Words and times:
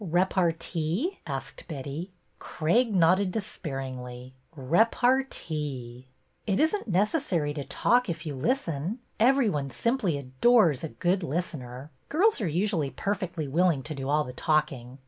"Repartee?" 0.19 1.19
asked 1.37 1.65
Betty. 1.67 2.09
Craig 2.39 2.91
nodded 2.95 3.31
despairingly." 3.31 4.33
Repartee!"" 4.71 6.07
It 6.47 6.59
is 6.59 6.73
n't 6.75 6.87
necessary 6.87 7.53
to 7.53 7.63
talk 7.63 8.09
if 8.09 8.25
you 8.25 8.33
listen. 8.33 8.97
Every 9.19 9.47
one 9.47 9.69
simply 9.69 10.17
adores 10.17 10.83
a 10.83 10.89
good 10.89 11.21
listener. 11.21 11.91
Girls 12.09 12.41
are 12.41 12.47
usu 12.47 12.77
ally 12.77 12.89
perfectly 12.95 13.47
willing 13.47 13.83
to 13.83 13.93
do 13.93 14.09
all 14.09 14.23
the 14.23 14.33
talking. 14.33 14.97